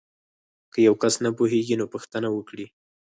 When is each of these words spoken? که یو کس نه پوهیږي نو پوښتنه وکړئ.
که 0.71 0.79
یو 0.87 0.95
کس 1.01 1.15
نه 1.23 1.29
پوهیږي 1.37 1.75
نو 1.79 1.85
پوښتنه 1.93 2.27
وکړئ. 2.31 2.65